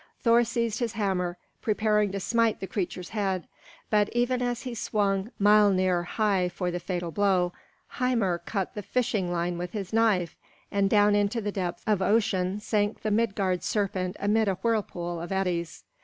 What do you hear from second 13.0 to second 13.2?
the